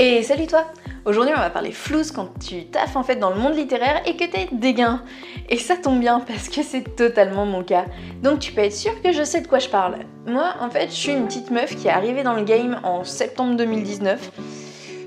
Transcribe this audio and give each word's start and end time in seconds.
Et 0.00 0.22
salut 0.22 0.46
toi 0.46 0.64
Aujourd'hui 1.04 1.34
on 1.36 1.40
va 1.40 1.50
parler 1.50 1.72
flouze 1.72 2.12
quand 2.12 2.28
tu 2.38 2.66
taffes 2.66 2.94
en 2.94 3.02
fait 3.02 3.16
dans 3.16 3.30
le 3.30 3.36
monde 3.36 3.56
littéraire 3.56 4.00
et 4.06 4.14
que 4.14 4.24
t'es 4.24 4.48
dégain. 4.52 5.02
Et 5.48 5.56
ça 5.56 5.76
tombe 5.76 5.98
bien 5.98 6.20
parce 6.20 6.48
que 6.48 6.62
c'est 6.62 6.94
totalement 6.94 7.46
mon 7.46 7.64
cas. 7.64 7.84
Donc 8.22 8.38
tu 8.38 8.52
peux 8.52 8.60
être 8.60 8.72
sûr 8.72 8.92
que 9.02 9.10
je 9.10 9.24
sais 9.24 9.40
de 9.40 9.48
quoi 9.48 9.58
je 9.58 9.68
parle. 9.68 9.96
Moi 10.28 10.54
en 10.60 10.70
fait 10.70 10.90
je 10.90 10.94
suis 10.94 11.10
une 11.10 11.26
petite 11.26 11.50
meuf 11.50 11.74
qui 11.74 11.88
est 11.88 11.90
arrivée 11.90 12.22
dans 12.22 12.34
le 12.34 12.44
game 12.44 12.78
en 12.84 13.02
septembre 13.02 13.56
2019. 13.56 14.30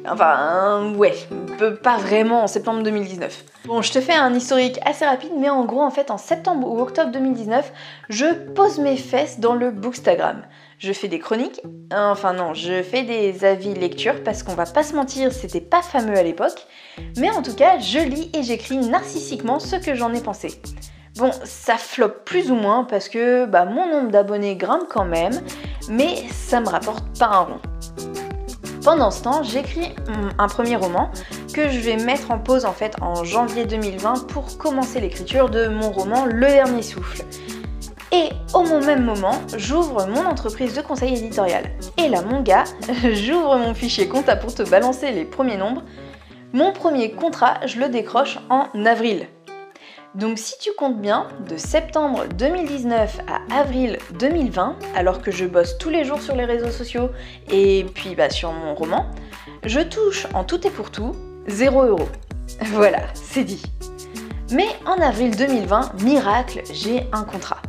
Enfin, 0.10 0.94
ouais, 0.98 1.16
pas 1.84 1.98
vraiment 1.98 2.44
en 2.44 2.48
septembre 2.48 2.84
2019. 2.84 3.46
Bon, 3.66 3.84
je 3.84 3.92
te 3.92 4.02
fais 4.02 4.16
un 4.16 4.34
historique 4.34 4.80
assez 4.86 5.06
rapide, 5.06 5.34
mais 5.38 5.50
en 5.50 5.66
gros, 5.66 5.82
en 5.82 5.92
fait, 5.92 6.10
en 6.10 6.18
septembre 6.18 6.68
ou 6.68 6.80
octobre 6.80 7.12
2019, 7.12 7.72
je 8.10 8.26
pose 8.54 8.80
mes 8.80 8.98
fesses 8.98 9.40
dans 9.40 9.54
le 9.54 9.70
Bookstagram. 9.70 10.42
Je 10.80 10.92
fais 10.94 11.08
des 11.08 11.20
chroniques, 11.20 11.62
enfin 11.94 12.34
non, 12.34 12.56
je 12.56 12.82
fais 12.82 13.04
des 13.04 13.46
avis 13.46 13.76
lecture 13.76 14.24
parce 14.24 14.42
qu'on 14.42 14.56
va 14.56 14.66
pas 14.66 14.82
se 14.82 14.96
mentir, 14.96 15.32
c'était 15.32 15.62
pas 15.62 15.84
fameux 15.84 16.18
à 16.18 16.24
l'époque, 16.24 16.66
mais 17.18 17.30
en 17.30 17.44
tout 17.44 17.54
cas, 17.54 17.78
je 17.78 18.00
lis 18.00 18.32
et 18.34 18.42
j'écris 18.42 18.78
narcissiquement 18.78 19.60
ce 19.60 19.76
que 19.76 19.94
j'en 19.94 20.12
ai 20.12 20.22
pensé. 20.22 20.60
Bon, 21.18 21.30
ça 21.44 21.78
floppe 21.78 22.26
plus 22.26 22.50
ou 22.50 22.56
moins 22.56 22.84
parce 22.84 23.10
que 23.10 23.46
bah, 23.46 23.66
mon 23.66 23.88
nombre 23.92 24.10
d'abonnés 24.10 24.56
grimpe 24.56 24.88
quand 24.90 25.06
même, 25.06 25.40
mais 25.88 26.16
ça 26.32 26.62
me 26.62 26.68
rapporte 26.68 27.20
pas 27.20 27.28
un 27.28 27.40
rond. 27.42 27.60
Pendant 28.84 29.12
ce 29.12 29.22
temps, 29.22 29.44
j'écris 29.44 29.94
un 30.40 30.48
premier 30.48 30.76
roman 30.76 31.12
que 31.52 31.70
je 31.70 31.80
vais 31.80 31.98
mettre 31.98 32.32
en 32.32 32.40
pause 32.40 32.66
en 32.66 32.74
fait 32.74 32.96
en 33.02 33.24
janvier 33.24 33.66
2020 33.66 34.28
pour 34.28 34.58
commencer 34.58 35.00
l'écriture 35.00 35.50
de 35.50 35.68
mon 35.68 35.92
roman 35.92 36.26
Le 36.26 36.48
Dernier 36.48 36.82
Souffle. 36.82 37.24
Et 38.12 38.30
au 38.54 38.64
même 38.64 39.06
moment, 39.06 39.36
j'ouvre 39.58 40.06
mon 40.08 40.26
entreprise 40.26 40.76
de 40.76 40.82
conseil 40.82 41.18
éditorial. 41.18 41.64
Et 41.98 42.10
là, 42.10 42.22
mon 42.22 42.42
gars, 42.42 42.66
j'ouvre 43.14 43.58
mon 43.58 43.74
fichier 43.74 44.08
compta 44.08 44.36
pour 44.36 44.54
te 44.54 44.64
balancer 44.64 45.12
les 45.12 45.24
premiers 45.24 45.58
nombres. 45.58 45.84
Mon 46.54 46.74
premier 46.74 47.12
contrat, 47.12 47.66
je 47.66 47.80
le 47.80 47.88
décroche 47.88 48.38
en 48.50 48.68
avril. 48.86 49.28
Donc 50.16 50.38
si 50.38 50.58
tu 50.60 50.72
comptes 50.78 51.00
bien, 51.00 51.30
de 51.48 51.56
septembre 51.56 52.26
2019 52.38 53.20
à 53.28 53.60
avril 53.62 53.98
2020, 54.20 54.76
alors 54.94 55.22
que 55.22 55.32
je 55.32 55.46
bosse 55.46 55.78
tous 55.78 55.90
les 55.90 56.04
jours 56.04 56.22
sur 56.22 56.36
les 56.36 56.44
réseaux 56.44 56.72
sociaux 56.72 57.12
et 57.50 57.86
puis 57.96 58.16
bah, 58.16 58.30
sur 58.30 58.52
mon 58.52 58.76
roman, 58.76 59.06
je 59.64 59.80
touche 59.80 60.28
en 60.34 60.44
tout 60.44 60.68
et 60.68 60.70
pour 60.70 60.92
tout 60.92 61.16
0 61.48 61.84
euros. 61.84 62.10
Voilà, 62.74 63.00
c'est 63.14 63.44
dit. 63.44 63.64
Mais 64.52 64.68
en 64.86 65.02
avril 65.02 65.36
2020, 65.36 66.04
miracle, 66.04 66.62
j'ai 66.72 67.08
un 67.12 67.24
contrat. 67.24 67.62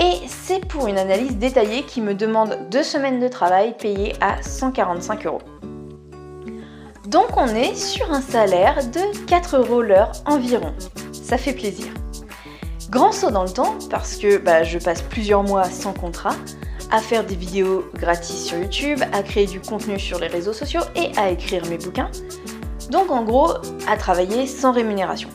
Et 0.00 0.26
c'est 0.26 0.66
pour 0.66 0.88
une 0.88 0.98
analyse 0.98 1.36
détaillée 1.36 1.82
qui 1.82 2.00
me 2.00 2.14
demande 2.14 2.58
deux 2.70 2.82
semaines 2.82 3.20
de 3.20 3.28
travail 3.28 3.76
payées 3.76 4.14
à 4.20 4.42
145 4.42 5.26
euros. 5.26 5.42
Donc 7.06 7.36
on 7.36 7.46
est 7.46 7.74
sur 7.74 8.12
un 8.12 8.20
salaire 8.20 8.76
de 8.90 9.26
4 9.26 9.58
euros 9.58 9.82
l'heure 9.82 10.12
environ 10.24 10.72
ça 11.26 11.38
fait 11.38 11.52
plaisir. 11.52 11.86
Grand 12.88 13.10
saut 13.10 13.32
dans 13.32 13.42
le 13.42 13.50
temps 13.50 13.74
parce 13.90 14.16
que 14.16 14.38
bah, 14.38 14.62
je 14.62 14.78
passe 14.78 15.02
plusieurs 15.02 15.42
mois 15.42 15.64
sans 15.64 15.92
contrat 15.92 16.36
à 16.92 17.00
faire 17.00 17.24
des 17.24 17.34
vidéos 17.34 17.84
gratis 17.94 18.44
sur 18.44 18.58
YouTube, 18.58 19.00
à 19.12 19.24
créer 19.24 19.46
du 19.46 19.60
contenu 19.60 19.98
sur 19.98 20.20
les 20.20 20.28
réseaux 20.28 20.52
sociaux 20.52 20.82
et 20.94 21.10
à 21.18 21.30
écrire 21.30 21.66
mes 21.66 21.78
bouquins. 21.78 22.10
Donc 22.90 23.10
en 23.10 23.22
gros, 23.22 23.52
à 23.88 23.96
travailler 23.96 24.46
sans 24.46 24.72
rémunération. 24.72 25.28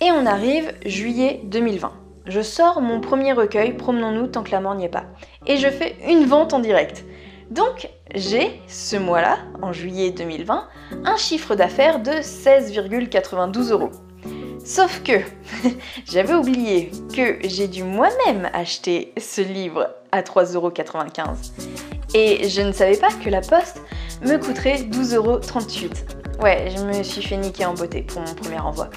Et 0.00 0.10
on 0.10 0.26
arrive 0.26 0.72
juillet 0.84 1.40
2020. 1.44 1.92
Je 2.26 2.40
sors 2.40 2.80
mon 2.80 3.00
premier 3.00 3.32
recueil, 3.32 3.76
Promenons-nous 3.76 4.28
tant 4.28 4.42
que 4.42 4.50
la 4.50 4.60
mort 4.60 4.74
n'y 4.74 4.84
est 4.84 4.88
pas. 4.88 5.04
Et 5.46 5.56
je 5.56 5.68
fais 5.68 5.96
une 6.08 6.24
vente 6.24 6.52
en 6.52 6.60
direct. 6.60 7.04
Donc 7.50 7.88
j'ai, 8.14 8.60
ce 8.68 8.96
mois-là, 8.96 9.38
en 9.60 9.72
juillet 9.72 10.10
2020, 10.10 10.68
un 11.04 11.16
chiffre 11.16 11.54
d'affaires 11.54 12.00
de 12.00 12.10
16,92 12.10 13.70
euros. 13.72 13.90
Sauf 14.64 15.02
que 15.02 15.20
j'avais 16.10 16.34
oublié 16.34 16.90
que 17.14 17.38
j'ai 17.44 17.68
dû 17.68 17.82
moi-même 17.82 18.48
acheter 18.52 19.12
ce 19.18 19.40
livre 19.40 19.88
à 20.12 20.22
3,95€. 20.22 21.52
Et 22.14 22.48
je 22.48 22.60
ne 22.60 22.72
savais 22.72 22.96
pas 22.96 23.10
que 23.24 23.30
la 23.30 23.40
poste 23.40 23.82
me 24.22 24.36
coûterait 24.36 24.76
12,38€. 24.90 26.21
Ouais, 26.42 26.72
je 26.76 26.82
me 26.82 27.04
suis 27.04 27.22
fait 27.22 27.36
niquer 27.36 27.66
en 27.66 27.74
beauté 27.74 28.02
pour 28.02 28.20
mon 28.20 28.34
premier 28.34 28.58
envoi. 28.58 28.90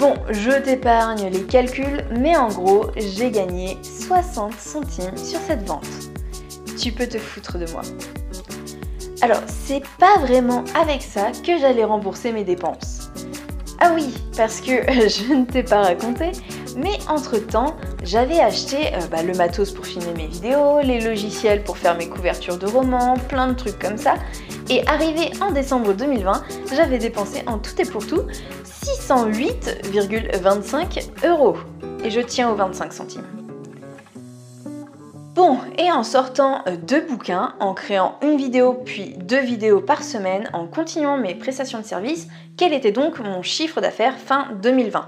Bon, 0.00 0.14
je 0.30 0.50
t'épargne 0.50 1.30
les 1.30 1.44
calculs, 1.44 2.04
mais 2.18 2.36
en 2.36 2.48
gros, 2.48 2.86
j'ai 2.96 3.30
gagné 3.30 3.78
60 3.84 4.52
centimes 4.54 5.16
sur 5.16 5.38
cette 5.38 5.64
vente. 5.64 5.86
Tu 6.76 6.90
peux 6.90 7.06
te 7.06 7.18
foutre 7.18 7.56
de 7.56 7.70
moi. 7.70 7.82
Alors, 9.22 9.42
c'est 9.46 9.82
pas 10.00 10.18
vraiment 10.18 10.64
avec 10.74 11.02
ça 11.02 11.30
que 11.46 11.56
j'allais 11.56 11.84
rembourser 11.84 12.32
mes 12.32 12.42
dépenses. 12.42 13.12
Ah 13.78 13.92
oui, 13.94 14.12
parce 14.36 14.60
que 14.60 14.72
je 15.08 15.34
ne 15.34 15.44
t'ai 15.44 15.62
pas 15.62 15.82
raconté, 15.82 16.32
mais 16.76 16.98
entre-temps, 17.08 17.74
j'avais 18.02 18.38
acheté 18.38 18.94
euh, 18.94 18.98
bah, 19.10 19.22
le 19.22 19.32
matos 19.32 19.72
pour 19.72 19.86
filmer 19.86 20.12
mes 20.14 20.26
vidéos, 20.26 20.80
les 20.82 21.00
logiciels 21.00 21.64
pour 21.64 21.78
faire 21.78 21.96
mes 21.96 22.06
couvertures 22.08 22.58
de 22.58 22.66
romans, 22.66 23.14
plein 23.28 23.48
de 23.48 23.54
trucs 23.54 23.78
comme 23.78 23.96
ça. 23.96 24.16
Et 24.68 24.86
arrivé 24.86 25.30
en 25.40 25.52
décembre 25.52 25.94
2020, 25.94 26.42
j'avais 26.74 26.98
dépensé 26.98 27.42
en 27.46 27.56
tout 27.58 27.80
et 27.80 27.86
pour 27.86 28.06
tout 28.06 28.24
608,25 28.84 31.26
euros. 31.26 31.56
Et 32.04 32.10
je 32.10 32.20
tiens 32.20 32.50
aux 32.50 32.56
25 32.56 32.92
centimes. 32.92 33.24
Bon, 35.34 35.58
et 35.78 35.90
en 35.92 36.02
sortant 36.02 36.62
euh, 36.66 36.76
deux 36.76 37.00
bouquins, 37.02 37.54
en 37.60 37.72
créant 37.74 38.18
une 38.22 38.36
vidéo 38.36 38.82
puis 38.84 39.14
deux 39.18 39.40
vidéos 39.40 39.80
par 39.80 40.02
semaine, 40.02 40.50
en 40.52 40.66
continuant 40.66 41.16
mes 41.18 41.34
prestations 41.34 41.80
de 41.80 41.84
service, 41.84 42.28
quel 42.56 42.72
était 42.72 42.92
donc 42.92 43.18
mon 43.18 43.42
chiffre 43.42 43.80
d'affaires 43.80 44.16
fin 44.16 44.48
2020 44.62 45.06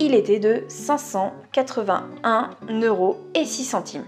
Il 0.00 0.14
était 0.14 0.38
de 0.38 0.62
581 0.68 2.50
euros 2.82 3.16
et 3.34 3.44
6 3.44 3.64
centimes. 3.64 4.06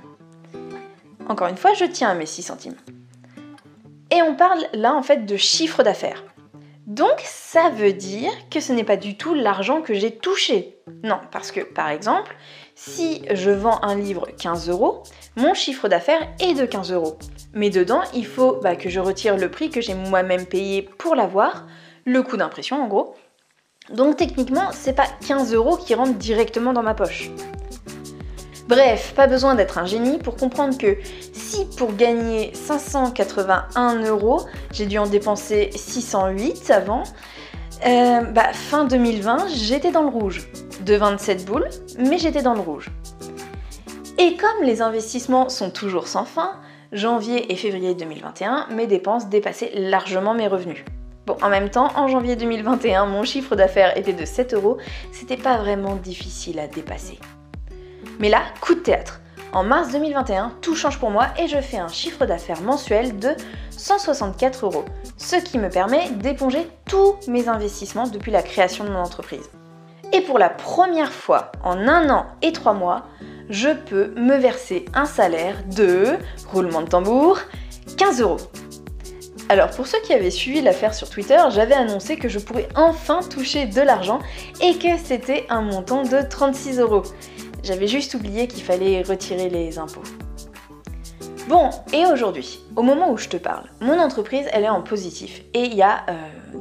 Encore 1.28 1.48
une 1.48 1.56
fois, 1.56 1.74
je 1.74 1.84
tiens 1.84 2.10
à 2.10 2.14
mes 2.14 2.26
6 2.26 2.42
centimes. 2.42 2.76
Et 4.12 4.22
on 4.22 4.36
parle 4.36 4.60
là 4.72 4.94
en 4.94 5.02
fait 5.02 5.26
de 5.26 5.36
chiffre 5.36 5.82
d'affaires. 5.82 6.22
Donc 6.86 7.20
ça 7.24 7.70
veut 7.70 7.92
dire 7.92 8.30
que 8.50 8.60
ce 8.60 8.72
n'est 8.72 8.84
pas 8.84 8.96
du 8.96 9.16
tout 9.16 9.34
l'argent 9.34 9.82
que 9.82 9.94
j'ai 9.94 10.16
touché. 10.16 10.78
Non, 11.02 11.18
parce 11.32 11.50
que 11.50 11.60
par 11.60 11.88
exemple, 11.88 12.36
si 12.76 13.22
je 13.32 13.50
vends 13.50 13.80
un 13.82 13.96
livre 13.96 14.28
15 14.38 14.68
euros, 14.68 15.02
mon 15.36 15.54
chiffre 15.54 15.88
d'affaires 15.88 16.28
est 16.40 16.54
de 16.54 16.66
15 16.66 16.92
euros. 16.92 17.18
Mais 17.52 17.70
dedans, 17.70 18.02
il 18.14 18.26
faut 18.26 18.60
bah, 18.62 18.76
que 18.76 18.88
je 18.88 19.00
retire 19.00 19.36
le 19.36 19.50
prix 19.50 19.70
que 19.70 19.80
j'ai 19.80 19.94
moi-même 19.94 20.46
payé 20.46 20.82
pour 20.82 21.16
l'avoir, 21.16 21.66
le 22.04 22.22
coût 22.22 22.36
d'impression 22.36 22.82
en 22.82 22.86
gros. 22.86 23.14
Donc 23.94 24.16
techniquement, 24.16 24.70
c'est 24.72 24.92
pas 24.92 25.06
15 25.26 25.52
euros 25.54 25.76
qui 25.76 25.94
rentrent 25.94 26.18
directement 26.18 26.72
dans 26.72 26.82
ma 26.82 26.94
poche. 26.94 27.30
Bref, 28.68 29.14
pas 29.16 29.26
besoin 29.26 29.56
d'être 29.56 29.78
un 29.78 29.84
génie 29.84 30.18
pour 30.18 30.36
comprendre 30.36 30.78
que 30.78 30.96
si 31.32 31.66
pour 31.76 31.96
gagner 31.96 32.52
581 32.54 34.04
euros, 34.04 34.42
j'ai 34.72 34.86
dû 34.86 34.96
en 34.98 35.08
dépenser 35.08 35.70
608 35.74 36.70
avant, 36.70 37.02
euh, 37.84 38.20
bah, 38.20 38.52
fin 38.52 38.84
2020, 38.84 39.48
j'étais 39.48 39.90
dans 39.90 40.02
le 40.02 40.08
rouge. 40.08 40.48
De 40.84 40.94
27 40.94 41.44
boules, 41.44 41.68
mais 41.98 42.18
j'étais 42.18 42.42
dans 42.42 42.54
le 42.54 42.60
rouge. 42.60 42.90
Et 44.18 44.36
comme 44.36 44.64
les 44.64 44.82
investissements 44.82 45.48
sont 45.48 45.70
toujours 45.70 46.06
sans 46.06 46.24
fin, 46.24 46.52
janvier 46.92 47.52
et 47.52 47.56
février 47.56 47.94
2021, 47.94 48.68
mes 48.70 48.86
dépenses 48.86 49.28
dépassaient 49.28 49.72
largement 49.74 50.32
mes 50.32 50.46
revenus. 50.46 50.84
En 51.42 51.48
même 51.48 51.70
temps, 51.70 51.90
en 51.96 52.08
janvier 52.08 52.36
2021, 52.36 53.06
mon 53.06 53.24
chiffre 53.24 53.56
d'affaires 53.56 53.96
était 53.96 54.12
de 54.12 54.24
7 54.24 54.54
euros, 54.54 54.78
c'était 55.12 55.36
pas 55.36 55.58
vraiment 55.58 55.96
difficile 55.96 56.58
à 56.58 56.66
dépasser. 56.66 57.18
Mais 58.18 58.28
là, 58.28 58.42
coup 58.60 58.74
de 58.74 58.80
théâtre. 58.80 59.20
En 59.52 59.64
mars 59.64 59.90
2021, 59.90 60.52
tout 60.60 60.76
change 60.76 60.98
pour 61.00 61.10
moi 61.10 61.26
et 61.36 61.48
je 61.48 61.60
fais 61.60 61.78
un 61.78 61.88
chiffre 61.88 62.24
d'affaires 62.24 62.62
mensuel 62.62 63.18
de 63.18 63.30
164 63.70 64.64
euros, 64.64 64.84
ce 65.16 65.36
qui 65.36 65.58
me 65.58 65.68
permet 65.68 66.10
d'éponger 66.10 66.68
tous 66.86 67.16
mes 67.26 67.48
investissements 67.48 68.06
depuis 68.06 68.30
la 68.30 68.42
création 68.42 68.84
de 68.84 68.90
mon 68.90 69.00
entreprise. 69.00 69.50
Et 70.12 70.20
pour 70.20 70.38
la 70.38 70.50
première 70.50 71.12
fois 71.12 71.50
en 71.64 71.88
un 71.88 72.10
an 72.10 72.26
et 72.42 72.52
trois 72.52 72.74
mois, 72.74 73.06
je 73.48 73.70
peux 73.70 74.12
me 74.16 74.36
verser 74.36 74.84
un 74.94 75.06
salaire 75.06 75.56
de, 75.74 76.16
roulement 76.52 76.82
de 76.82 76.88
tambour, 76.88 77.38
15 77.96 78.20
euros. 78.20 78.36
Alors 79.50 79.70
pour 79.70 79.88
ceux 79.88 80.00
qui 80.02 80.14
avaient 80.14 80.30
suivi 80.30 80.62
l'affaire 80.62 80.94
sur 80.94 81.10
Twitter, 81.10 81.36
j'avais 81.48 81.74
annoncé 81.74 82.16
que 82.16 82.28
je 82.28 82.38
pourrais 82.38 82.68
enfin 82.76 83.18
toucher 83.18 83.66
de 83.66 83.80
l'argent 83.80 84.20
et 84.62 84.78
que 84.78 84.96
c'était 84.96 85.44
un 85.48 85.60
montant 85.60 86.04
de 86.04 86.22
36 86.22 86.78
euros. 86.78 87.02
J'avais 87.64 87.88
juste 87.88 88.14
oublié 88.14 88.46
qu'il 88.46 88.62
fallait 88.62 89.02
retirer 89.02 89.48
les 89.48 89.80
impôts. 89.80 90.04
Bon, 91.48 91.70
et 91.92 92.06
aujourd'hui, 92.06 92.60
au 92.76 92.82
moment 92.82 93.10
où 93.10 93.16
je 93.16 93.28
te 93.28 93.38
parle, 93.38 93.64
mon 93.80 93.98
entreprise, 93.98 94.46
elle 94.52 94.62
est 94.62 94.68
en 94.68 94.82
positif 94.82 95.42
et 95.52 95.64
il 95.64 95.74
y 95.74 95.82
a 95.82 96.06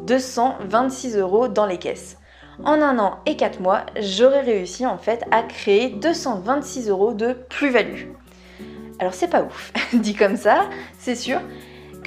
226 0.08 1.16
euh, 1.16 1.22
euros 1.22 1.48
dans 1.48 1.68
les 1.68 1.78
caisses. 1.78 2.18
En 2.64 2.82
un 2.82 2.98
an 2.98 3.20
et 3.28 3.36
4 3.36 3.60
mois, 3.60 3.86
j'aurais 4.00 4.42
réussi 4.42 4.88
en 4.88 4.98
fait 4.98 5.24
à 5.30 5.44
créer 5.44 5.90
226 5.90 6.90
euros 6.90 7.14
de 7.14 7.34
plus-value. 7.50 8.08
Alors 8.98 9.14
c'est 9.14 9.30
pas 9.30 9.44
ouf, 9.44 9.72
dit 9.94 10.16
comme 10.16 10.38
ça, 10.38 10.64
c'est 10.98 11.16
sûr. 11.16 11.40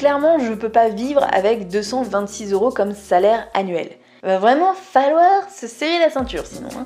Clairement, 0.02 0.38
je 0.40 0.52
peux 0.52 0.68
pas 0.68 0.88
vivre 0.88 1.24
avec 1.32 1.68
226 1.68 2.52
euros 2.52 2.72
comme 2.72 2.92
salaire 2.92 3.46
annuel. 3.54 3.88
Va 4.24 4.38
vraiment 4.38 4.74
falloir 4.74 5.48
se 5.48 5.68
serrer 5.68 6.00
la 6.00 6.10
ceinture 6.10 6.44
sinon. 6.44 6.70
Hein. 6.76 6.82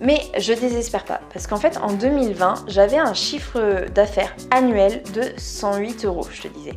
Mais 0.00 0.20
je 0.38 0.52
désespère 0.52 1.04
pas, 1.04 1.20
parce 1.32 1.48
qu'en 1.48 1.56
fait 1.56 1.78
en 1.78 1.92
2020, 1.92 2.66
j'avais 2.68 2.98
un 2.98 3.12
chiffre 3.12 3.86
d'affaires 3.92 4.36
annuel 4.52 5.02
de 5.14 5.22
108 5.36 6.04
euros, 6.04 6.28
je 6.30 6.42
te 6.42 6.48
disais. 6.48 6.74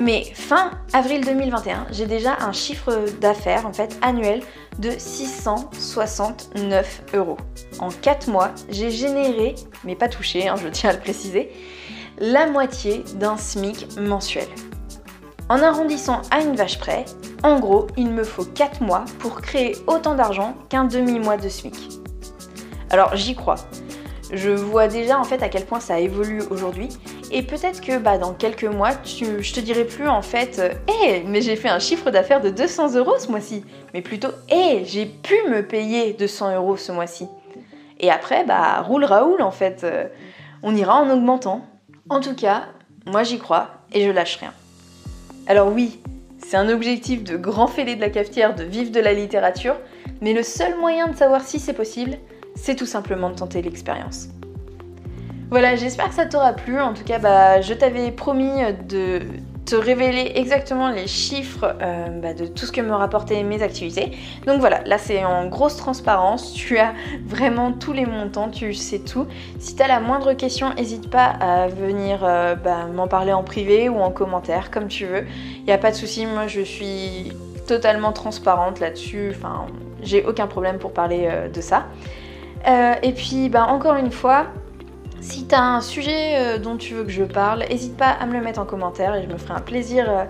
Mais 0.00 0.24
fin 0.34 0.72
avril 0.92 1.24
2021, 1.24 1.86
j'ai 1.92 2.06
déjà 2.06 2.36
un 2.40 2.50
chiffre 2.50 3.04
d'affaires 3.20 3.64
en 3.64 3.72
fait 3.72 3.96
annuel 4.02 4.42
de 4.80 4.90
669 4.90 7.02
euros. 7.14 7.36
En 7.78 7.90
4 7.90 8.28
mois, 8.28 8.50
j'ai 8.70 8.90
généré, 8.90 9.54
mais 9.84 9.94
pas 9.94 10.08
touché, 10.08 10.48
hein, 10.48 10.56
je 10.60 10.66
tiens 10.66 10.90
à 10.90 10.94
le 10.94 10.98
préciser, 10.98 11.52
la 12.18 12.48
moitié 12.48 13.04
d'un 13.14 13.36
SMIC 13.36 13.86
mensuel. 14.00 14.48
En 15.52 15.62
arrondissant 15.62 16.22
à 16.30 16.40
une 16.40 16.56
vache 16.56 16.78
près, 16.78 17.04
en 17.42 17.60
gros, 17.60 17.86
il 17.98 18.08
me 18.08 18.24
faut 18.24 18.46
4 18.46 18.80
mois 18.80 19.04
pour 19.18 19.42
créer 19.42 19.76
autant 19.86 20.14
d'argent 20.14 20.54
qu'un 20.70 20.84
demi-mois 20.84 21.36
de 21.36 21.46
SMIC. 21.46 21.74
Alors 22.88 23.14
j'y 23.16 23.34
crois. 23.34 23.56
Je 24.32 24.48
vois 24.48 24.88
déjà 24.88 25.20
en 25.20 25.24
fait 25.24 25.42
à 25.42 25.50
quel 25.50 25.66
point 25.66 25.78
ça 25.78 26.00
évolue 26.00 26.40
aujourd'hui 26.48 26.88
et 27.30 27.42
peut-être 27.42 27.82
que 27.82 27.98
bah, 27.98 28.16
dans 28.16 28.32
quelques 28.32 28.64
mois, 28.64 28.92
je 29.04 29.52
te 29.52 29.60
dirai 29.60 29.84
plus 29.84 30.08
en 30.08 30.22
fait 30.22 30.58
Hé, 30.88 31.16
euh, 31.16 31.22
mais 31.26 31.42
j'ai 31.42 31.56
fait 31.56 31.68
un 31.68 31.80
chiffre 31.80 32.10
d'affaires 32.10 32.40
de 32.40 32.48
200 32.48 32.94
euros 32.94 33.18
ce 33.18 33.28
mois-ci. 33.28 33.62
Mais 33.92 34.00
plutôt 34.00 34.30
Hé, 34.48 34.86
j'ai 34.86 35.04
pu 35.04 35.34
me 35.50 35.60
payer 35.60 36.14
200 36.14 36.54
euros 36.54 36.78
ce 36.78 36.92
mois-ci. 36.92 37.28
Et 38.00 38.10
après, 38.10 38.44
bah, 38.44 38.80
roule 38.80 39.04
Raoul 39.04 39.42
en 39.42 39.50
fait. 39.50 39.84
Euh, 39.84 40.06
on 40.62 40.74
ira 40.74 40.94
en 40.94 41.10
augmentant. 41.10 41.60
En 42.08 42.20
tout 42.20 42.34
cas, 42.34 42.68
moi 43.04 43.22
j'y 43.22 43.38
crois 43.38 43.68
et 43.92 44.06
je 44.06 44.10
lâche 44.10 44.36
rien. 44.36 44.54
Alors 45.46 45.72
oui, 45.72 46.00
c'est 46.38 46.56
un 46.56 46.68
objectif 46.68 47.24
de 47.24 47.36
grand 47.36 47.66
fêlé 47.66 47.96
de 47.96 48.00
la 48.00 48.10
cafetière 48.10 48.54
de 48.54 48.62
vivre 48.62 48.92
de 48.92 49.00
la 49.00 49.12
littérature, 49.12 49.76
mais 50.20 50.32
le 50.32 50.42
seul 50.42 50.78
moyen 50.78 51.08
de 51.08 51.16
savoir 51.16 51.42
si 51.42 51.58
c'est 51.58 51.72
possible, 51.72 52.16
c'est 52.54 52.76
tout 52.76 52.86
simplement 52.86 53.30
de 53.30 53.34
tenter 53.34 53.62
l'expérience. 53.62 54.28
Voilà, 55.50 55.76
j'espère 55.76 56.08
que 56.08 56.14
ça 56.14 56.26
t'aura 56.26 56.52
plu. 56.52 56.80
En 56.80 56.94
tout 56.94 57.04
cas, 57.04 57.18
bah, 57.18 57.60
je 57.60 57.74
t'avais 57.74 58.10
promis 58.10 58.50
de 58.88 59.20
te 59.64 59.76
révéler 59.76 60.32
exactement 60.34 60.90
les 60.90 61.06
chiffres 61.06 61.76
euh, 61.80 62.08
bah, 62.20 62.34
de 62.34 62.46
tout 62.46 62.66
ce 62.66 62.72
que 62.72 62.80
me 62.80 62.92
rapportaient 62.92 63.42
mes 63.44 63.62
activités. 63.62 64.12
Donc 64.46 64.60
voilà, 64.60 64.82
là 64.84 64.98
c'est 64.98 65.24
en 65.24 65.46
grosse 65.46 65.76
transparence, 65.76 66.52
tu 66.52 66.78
as 66.78 66.92
vraiment 67.24 67.72
tous 67.72 67.92
les 67.92 68.06
montants, 68.06 68.48
tu 68.48 68.74
sais 68.74 68.98
tout. 68.98 69.26
Si 69.58 69.76
tu 69.76 69.82
as 69.82 69.88
la 69.88 70.00
moindre 70.00 70.32
question, 70.32 70.74
n'hésite 70.74 71.10
pas 71.10 71.26
à 71.26 71.68
venir 71.68 72.20
euh, 72.22 72.56
bah, 72.56 72.86
m'en 72.92 73.06
parler 73.06 73.32
en 73.32 73.44
privé 73.44 73.88
ou 73.88 74.00
en 74.00 74.10
commentaire, 74.10 74.70
comme 74.70 74.88
tu 74.88 75.06
veux. 75.06 75.24
Il 75.58 75.64
n'y 75.64 75.72
a 75.72 75.78
pas 75.78 75.90
de 75.90 75.96
souci, 75.96 76.26
moi 76.26 76.48
je 76.48 76.60
suis 76.60 77.32
totalement 77.66 78.12
transparente 78.12 78.80
là-dessus, 78.80 79.32
enfin 79.34 79.66
j'ai 80.02 80.24
aucun 80.24 80.48
problème 80.48 80.78
pour 80.78 80.92
parler 80.92 81.28
euh, 81.30 81.48
de 81.48 81.60
ça. 81.60 81.86
et 82.66 83.12
puis 83.12 83.48
bah, 83.48 83.66
encore 83.68 83.94
une 83.94 84.10
fois, 84.10 84.46
si 85.22 85.46
tu 85.46 85.54
as 85.54 85.62
un 85.62 85.80
sujet 85.80 86.36
euh, 86.36 86.58
dont 86.58 86.76
tu 86.76 86.94
veux 86.94 87.04
que 87.04 87.10
je 87.10 87.22
parle, 87.22 87.64
n'hésite 87.70 87.96
pas 87.96 88.10
à 88.10 88.26
me 88.26 88.32
le 88.32 88.40
mettre 88.40 88.60
en 88.60 88.66
commentaire 88.66 89.14
et 89.14 89.22
je 89.22 89.28
me 89.28 89.38
ferai 89.38 89.54
un 89.54 89.60
plaisir 89.60 90.10
euh, 90.10 90.24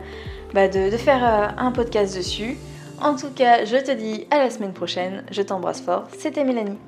bah, 0.53 0.69
de, 0.69 0.91
faire 0.91 1.25
euh, 1.25 1.49
un 1.57 1.73
podcast 1.73 2.17
dessus. 2.17 2.57
En 3.01 3.17
tout 3.17 3.31
cas, 3.31 3.65
je 3.65 3.77
te 3.79 3.91
dis 3.91 4.27
à 4.31 4.39
la 4.39 4.51
semaine 4.51 4.73
prochaine. 4.73 5.25
Je 5.31 5.43
t'embrasse 5.43 5.81
fort. 5.81 6.05
C'était 6.19 6.45
Mélanie. 6.45 6.79